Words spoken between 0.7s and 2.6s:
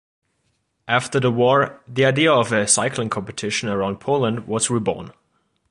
After the war, the idea of